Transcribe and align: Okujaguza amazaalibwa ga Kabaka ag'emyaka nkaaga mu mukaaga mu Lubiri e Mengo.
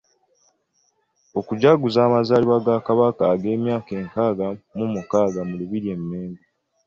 Okujaguza 1.39 1.99
amazaalibwa 2.03 2.57
ga 2.65 2.75
Kabaka 2.87 3.23
ag'emyaka 3.33 3.93
nkaaga 4.07 4.47
mu 4.77 4.85
mukaaga 4.93 5.39
mu 5.47 5.53
Lubiri 5.59 5.89
e 5.97 5.97
Mengo. 6.09 6.43